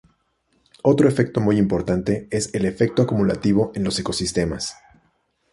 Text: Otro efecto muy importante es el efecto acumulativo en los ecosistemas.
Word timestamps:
Otro 0.81 1.07
efecto 1.07 1.41
muy 1.41 1.59
importante 1.59 2.27
es 2.31 2.55
el 2.55 2.65
efecto 2.65 3.03
acumulativo 3.03 3.71
en 3.75 3.83
los 3.83 3.99
ecosistemas. 3.99 4.75